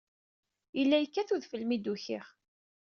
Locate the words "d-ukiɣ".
1.77-2.25